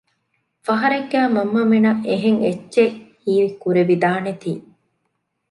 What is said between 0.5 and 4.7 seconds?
ފަހަރެއްގައި މަންމަމެންނަށް އެހެން އެއްޗެއް ހީ ކުރެވިދާނެތީ